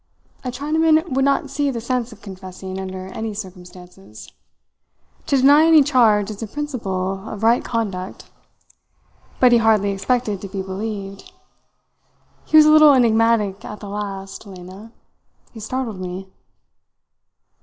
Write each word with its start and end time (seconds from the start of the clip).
A 0.43 0.49
Chinaman 0.49 1.07
would 1.11 1.23
not 1.25 1.51
see 1.51 1.69
the 1.69 1.79
sense 1.79 2.11
of 2.11 2.23
confessing 2.23 2.79
under 2.79 3.09
any 3.09 3.35
circumstances. 3.35 4.31
To 5.27 5.37
deny 5.37 5.65
any 5.67 5.83
charge 5.83 6.31
is 6.31 6.41
a 6.41 6.47
principle 6.47 7.29
of 7.29 7.43
right 7.43 7.63
conduct; 7.63 8.27
but 9.39 9.51
he 9.51 9.59
hardly 9.59 9.91
expected 9.91 10.41
to 10.41 10.47
be 10.47 10.63
believed. 10.63 11.31
He 12.45 12.57
was 12.57 12.65
a 12.65 12.71
little 12.71 12.95
enigmatic 12.95 13.63
at 13.63 13.79
the 13.79 13.89
last, 13.89 14.47
Lena. 14.47 14.91
He 15.51 15.59
startled 15.59 15.99
me." 15.99 16.31